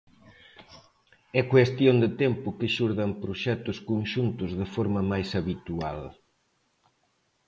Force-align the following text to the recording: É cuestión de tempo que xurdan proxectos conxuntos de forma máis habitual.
É 1.39 1.41
cuestión 1.53 1.95
de 2.03 2.09
tempo 2.21 2.47
que 2.59 2.71
xurdan 2.75 3.11
proxectos 3.23 3.77
conxuntos 3.89 4.49
de 4.59 4.65
forma 4.75 5.01
máis 5.11 5.29
habitual. 5.39 5.99